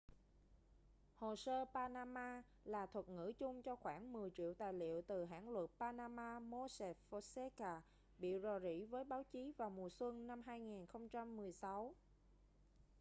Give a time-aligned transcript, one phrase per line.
[1.15, 5.49] hồ sơ panama là thuật ngữ chung cho khoảng mười triệu tài liệu từ hãng
[5.49, 7.81] luật panama mossack fonseca
[8.17, 11.93] bị rò rỉ với báo chí vào mùa xuân 2016